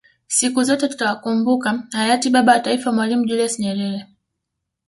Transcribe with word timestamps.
Siku 0.27 0.63
zote 0.63 0.87
tutawakumbuka 0.87 1.83
Hayati 1.91 2.29
Baba 2.29 2.51
wa 2.53 2.59
taifa 2.59 2.91
Mwalimu 2.91 3.25
Julius 3.25 3.59
Nyerere 3.59 4.05